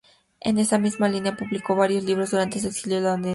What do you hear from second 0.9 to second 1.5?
línea,